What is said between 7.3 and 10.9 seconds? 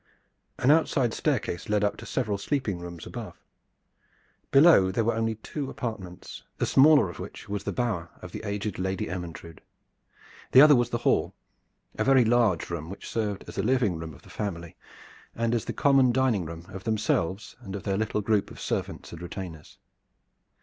was the bower of the aged Lady Ermyntrude. The other was